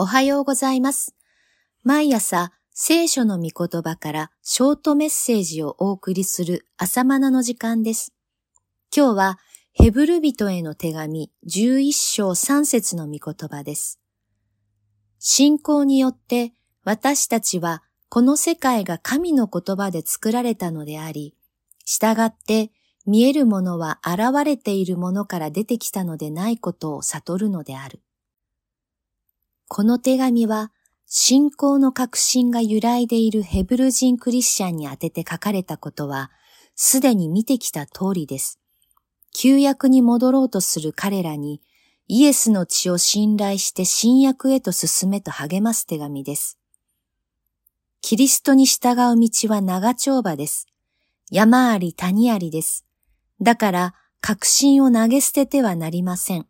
[0.00, 1.16] おはようございます。
[1.82, 8.14] 毎朝、聖書の御言葉からショートメッセージをお送りする朝マナの時間です。
[8.96, 9.38] 今日は、
[9.72, 13.98] ヘブル人への手紙11章3節の御言葉です。
[15.18, 16.52] 信仰によって
[16.84, 21.34] 私たちはこの世界が神の言葉で作られたのであり、
[21.84, 22.70] 従って
[23.04, 28.00] 見えるものは現れているものから出てきたのでないことを悟るのである。
[29.68, 30.72] この手紙は
[31.06, 36.30] 信仰の確信が揺らいでいるヘブル人クリスチャンに宛てて書かれたことは
[36.74, 38.58] すでに見てきた通りです。
[39.34, 41.60] 旧約に戻ろうとする彼らに
[42.08, 46.58] イエスの血を信頼して新約へと進めと励ます手紙です。
[48.00, 50.66] キリストに従う道は長丁場です。
[51.30, 52.86] 山あり谷ありです。
[53.42, 56.46] だから確信を投げ捨ててはなりません。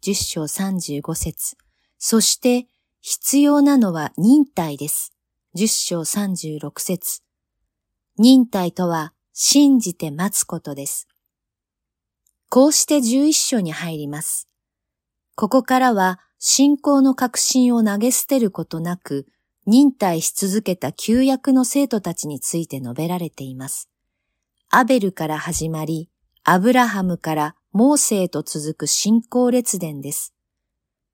[0.00, 1.56] 十章35節
[1.98, 2.66] そして
[3.00, 5.12] 必要なのは忍耐です。
[5.54, 7.22] 十章36節
[8.16, 11.08] 忍耐とは信じて待つことです。
[12.48, 14.48] こうして十一章に入ります。
[15.34, 19.26] ここからは信仰の確信を投げ捨てることなく、
[19.66, 23.88] 忍耐し続けた旧約の生徒たちについて述べられています。
[24.70, 26.08] アベルから始まり、
[26.42, 30.34] アブラハムからモーセへと続く信仰列伝です。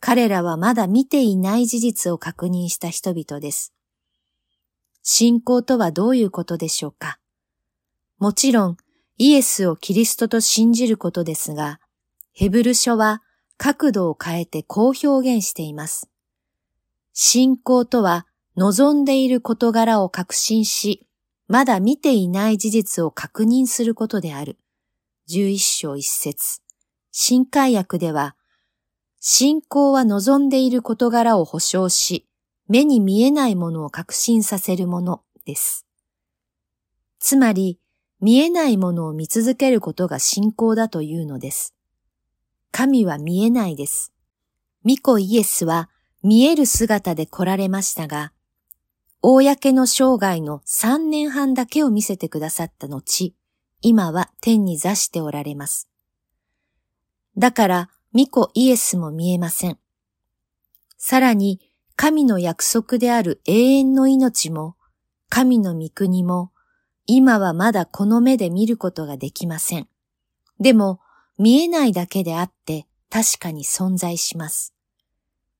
[0.00, 3.72] 彼らはまだ見ていない事実を確認した人々です。
[5.02, 7.18] 信仰とはどういうことでしょうか？
[8.18, 8.76] もちろん、
[9.18, 11.80] イエスをキリストと信じることですが、
[12.32, 13.22] ヘブル書は
[13.56, 16.10] 角度を変えてこう表現しています。
[17.12, 21.06] 信仰とは望んでいる事柄を確信し、
[21.48, 24.58] まだ見ていない事実を確認することである。
[25.26, 26.60] 十一章一節。
[27.12, 28.36] 新海訳では、
[29.28, 32.28] 信仰は望んでいる事柄を保証し、
[32.68, 35.84] 目に見えないものを確信させるものです。
[37.18, 37.80] つまり、
[38.20, 41.74] 見えないものを見続けることが信仰だというのです。
[42.70, 44.12] 神は見えないです。
[44.84, 45.90] 巫女イエスは
[46.22, 48.32] 見える姿で来られましたが、
[49.22, 53.34] 公の生涯の三年半だけを見せてくださった後、
[53.80, 55.88] 今は天に座しておられます。
[57.36, 59.78] だから、巫女イエスも見えません。
[60.96, 61.60] さらに、
[61.96, 64.76] 神の約束である永遠の命も、
[65.28, 66.50] 神の御国も、
[67.04, 69.88] 今はまだこの目で見ることができません。
[70.58, 71.00] でも、
[71.38, 74.72] 見えないだけであって確かに存在します。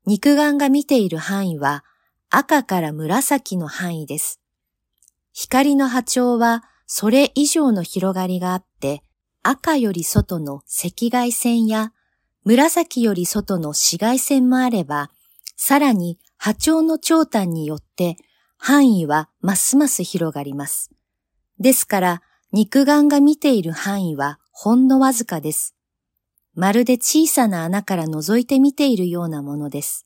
[0.06, 1.84] 肉眼が見ている範囲は
[2.31, 4.41] 赤から紫の範囲です。
[5.33, 9.03] 光の波長はそれ以上の広がりがあって、
[9.43, 11.93] 赤より外の赤外線や
[12.46, 15.10] 紫より外の紫外線もあれば、
[15.56, 18.16] さらに波長の長短によって
[18.56, 20.92] 範囲はますます広がります。
[21.58, 25.74] ですから、肉眼が見ている範囲はほんのわずかです。
[26.54, 30.04] まるで小さな穴から覗いて見ているようなものです。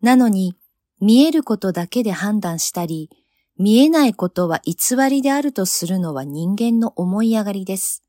[0.00, 0.56] なのに、
[1.00, 3.10] 見えることだけで判断したり、
[3.58, 8.05] 見えないことは偽りであるとするのは人間の思い上がりです。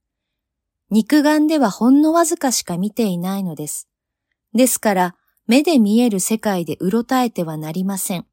[0.89, 3.89] 肉眼ではほんのわずかしか見ていないのです。
[4.53, 5.15] ですから、
[5.45, 8.25] 目で見える世界でうろたえてはなりません。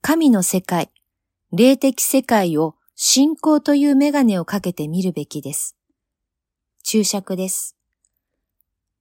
[0.00, 0.90] 神の世界、
[1.52, 5.76] 霊的世界を信仰というメガネをかけて見るべきです。
[6.82, 7.76] 注釈です。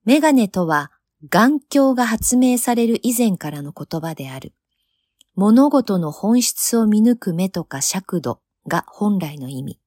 [0.03, 0.91] メガネとは、
[1.31, 4.53] 眼鏡が発明される以前からの言葉である。
[5.35, 9.79] 物事の本質を見抜く目とか尺度が本来の意味。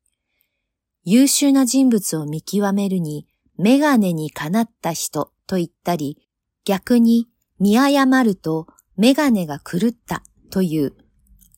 [1.11, 3.27] 優秀な人物を見極めるに、
[3.57, 6.19] メガネにかなった人と言ったり、
[6.67, 8.67] 逆に見誤ると
[8.99, 10.93] メガネが狂ったという、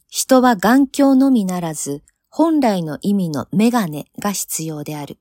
[0.07, 5.19] 人は眼鏡のみならず、本来の意味のメガネが必要である。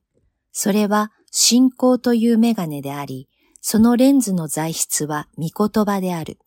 [0.52, 3.28] それは信仰というメガネであり、
[3.60, 6.38] そのレンズの材質は御言葉である。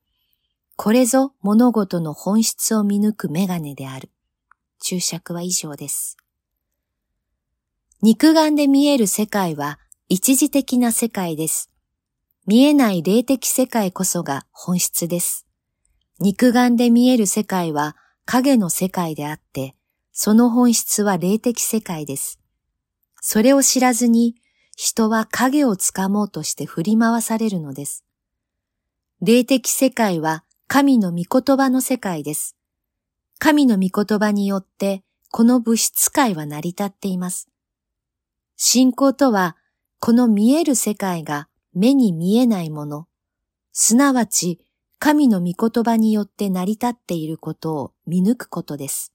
[0.77, 4.09] これぞ物事の本質を見抜くメガネである。
[4.81, 6.15] 注釈は以上です。
[8.05, 9.79] 肉眼で見える世界は
[10.09, 11.71] 一時的な世界です。
[12.45, 15.47] 見えない霊的世界こそが本質です。
[16.19, 17.95] 肉眼で見える世界は
[18.25, 19.73] 影の世界であって、
[20.11, 22.41] その本質は霊的世界です。
[23.21, 24.35] それを知らずに
[24.75, 28.03] 人は影をつかもうとして振り回されるのです。
[29.21, 32.57] 霊的世界は神の御言葉の世界です。
[33.39, 37.47] 神の御言葉によってこの物質界は成り立っています。
[38.55, 39.57] 信仰とは、
[39.99, 43.07] この見える世界が目に見えないもの、
[43.71, 44.59] すなわち
[44.99, 49.11] 神の御言葉によって成り立っていることを見抜くことです。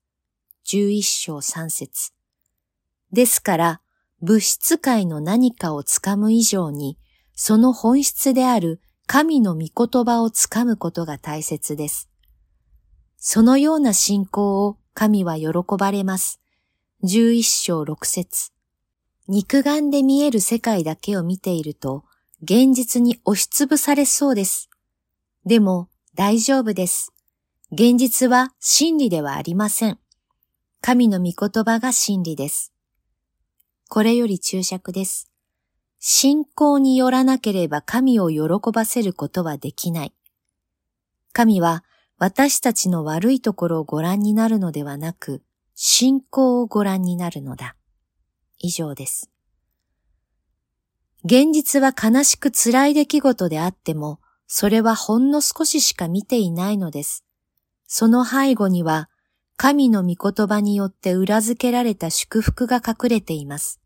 [0.64, 2.12] 十一章三節。
[3.11, 3.81] ですから、
[4.20, 6.99] 物質界の何かをつかむ以上に、
[7.35, 12.11] その本質である神の御言葉をつかむことが大切です。
[13.17, 15.49] そのような信仰を神は喜
[15.79, 16.40] ばれます。
[17.02, 18.52] 十一章六節。
[19.30, 22.04] 肉眼で見える世界だけを見ていると、
[22.42, 24.70] 現実に押しつぶされそうです。
[25.44, 27.12] でも大丈夫です。
[27.70, 29.98] 現実は真理ではありません。
[30.80, 32.72] 神の御言葉が真理です。
[33.90, 35.30] これより注釈です。
[35.98, 40.14] 信仰によらなければ神を喜ばせることはできない。
[41.34, 41.84] 神は
[42.16, 45.42] 私たちの悪いところをご覧になるのではなく、
[45.75, 47.77] 信仰をご覧になるのだ。
[48.58, 49.31] 以上です。
[51.25, 57.25] 現実は悲しく辛い出来事であっても、それはほんの少ししか見ていないのです。
[57.87, 59.10] その背後には、
[59.56, 63.81] 神の御言葉によって裏付けられた祝福が隠れています。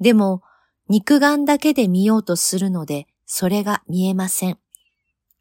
[0.00, 0.42] でも、
[0.88, 4.58] 肉眼だけで見ようとするので、それが見えません。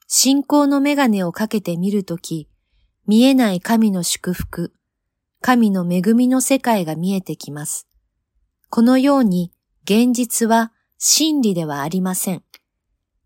[0.07, 2.49] 信仰のメガネをかけてみるとき、
[3.07, 4.73] 見えない神の祝福、
[5.41, 7.87] 神の恵みの世界が見えてきます。
[8.73, 9.51] このように、
[9.83, 12.43] 現実は真理ではありません。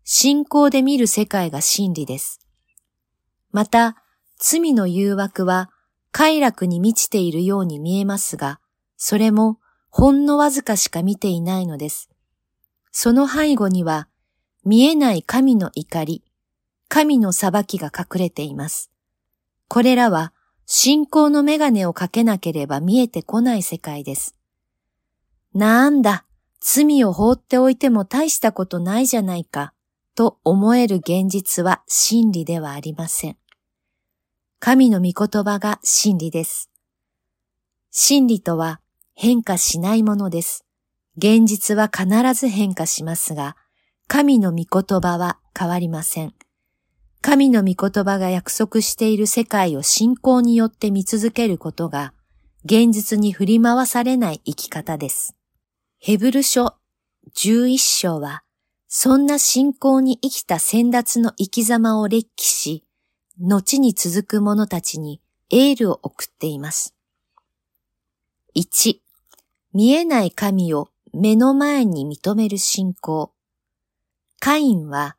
[0.02, 2.40] 信仰で見る世界が真理です。
[3.52, 3.94] また、
[4.40, 5.70] 罪の誘惑は
[6.10, 8.58] 快楽に満ちているように見えますが、
[8.96, 12.10] それもほんのわずかしか見ていないのです。
[12.90, 14.08] その背後には
[14.64, 16.24] 見えない神の怒り、
[16.88, 18.90] 神の裁きが隠れています。
[19.68, 20.32] これらは
[20.66, 24.35] 信仰のメガネをかけなければ見えてこない世界です。
[25.56, 26.26] なんだ、
[26.60, 29.72] 罪を放っておいても大したことないじゃないか。
[30.14, 33.38] と思える現実は真理ではありません。
[34.58, 36.70] 神の御言葉が真理です。
[37.90, 38.82] 真理とは
[39.14, 40.66] 変化しないものです。
[41.16, 43.56] 現実は必ず変化しますが、
[44.08, 46.34] 神の御言葉は変わりません。
[47.22, 52.12] 神の御言葉が約束している世界を信仰によって見続けることが、
[52.66, 55.35] 現実に振り回されない生き方です。
[56.06, 56.76] ヘブル書
[57.34, 58.44] 11章は、
[58.86, 62.84] そんな信仰に生きた先達の生き様を列記し、
[63.40, 65.20] 後に続く者たちに
[65.50, 66.94] エールを送っています。
[68.54, 68.98] 1、
[69.72, 73.32] 見えない神を目の前に認める信仰。
[74.38, 75.16] カインは、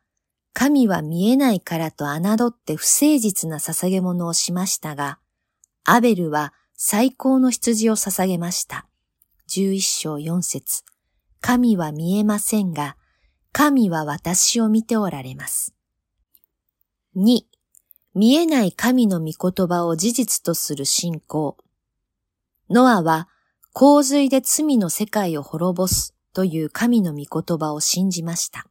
[0.54, 5.18] 神は見えないからと侮って不誠実な捧げ物をしましたが、
[5.84, 8.88] アベルは最高の羊を捧げました。
[9.48, 10.82] 11章4節
[11.40, 12.98] 神は見えませんが、
[13.50, 15.74] 神は私を見ておられます。
[17.16, 17.40] 2、
[18.14, 21.56] 見えない神の御言葉を事実とする信仰。
[22.68, 23.28] ノアは
[23.72, 28.66] 洪水で罪の世界を滅ぼすという神の御言葉を信じました。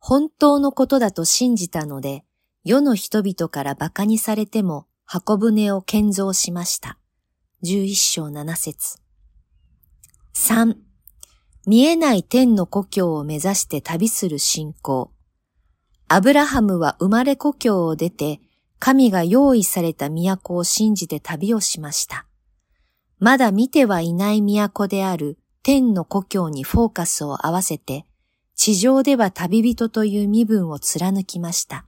[0.00, 2.24] 本当のことだと信じたので、
[2.62, 6.98] 世の人々から馬鹿にされても箱舟を建造しました。
[7.62, 8.98] 11章7節
[10.40, 10.76] 3
[11.66, 15.10] 見えない天の故郷を目指して旅する信仰。
[16.06, 18.40] アブラハムは生まれ故郷を出て、
[18.78, 22.24] 神が用意された都を信じて旅をしました。
[23.18, 28.06] まだ見てはいない都である天の故郷にフォーカスを合わせて、
[28.54, 31.84] 地上では旅人という身分を貫きました。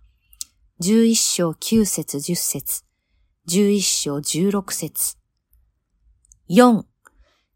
[0.82, 2.82] 11章9節10節
[3.48, 5.16] 11章16節
[6.50, 6.89] 4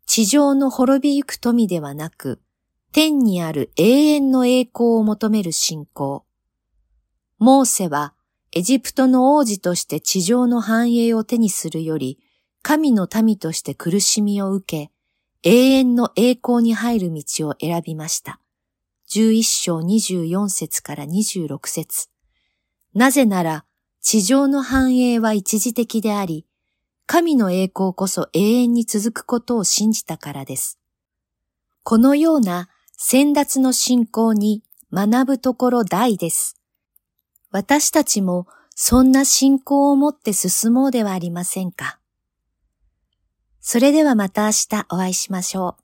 [0.07, 2.41] 地上の滅びゆく富ではなく、
[2.93, 6.25] 天にある永遠の栄光を求める信仰。
[7.39, 8.15] モーセは
[8.53, 12.21] エジプトの王子として地上の繁栄を手にするより、
[12.63, 14.93] 神の民として苦しみを受け、
[15.43, 18.41] 永遠の栄光に入る道を選びました。
[19.11, 22.09] 11章24節から26節
[22.95, 23.65] なぜなら、
[24.01, 26.47] 地上の繁栄は一時的であり、
[27.07, 30.79] 神の栄光こそ永遠に続くことを信じたからです。
[31.83, 36.57] このような先達の信仰に学ぶところ大です。
[37.51, 41.99] 私たちもそんな信仰を持って進もうではありませんか。
[43.61, 45.84] それではまた明日お会いしましょう。